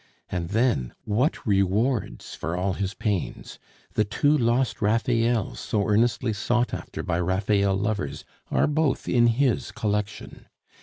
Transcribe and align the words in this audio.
And 0.31 0.49
then, 0.49 0.93
what 1.05 1.45
rewards 1.45 2.33
for 2.33 2.57
all 2.57 2.73
his 2.73 2.95
pains! 2.95 3.59
The 3.93 4.03
two 4.03 4.35
lost 4.35 4.81
Raphaels 4.81 5.59
so 5.59 5.87
earnestly 5.87 6.33
sought 6.33 6.73
after 6.73 7.03
by 7.03 7.19
Raphael 7.19 7.75
lovers 7.75 8.25
are 8.49 8.65
both 8.65 9.07
in 9.07 9.27
his 9.27 9.71
collection. 9.71 10.47